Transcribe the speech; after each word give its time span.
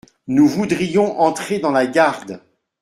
»Nous 0.25 0.47
voudrions 0.47 1.19
entrer 1.21 1.59
dans 1.59 1.69
la 1.69 1.85
garde. 1.85 2.41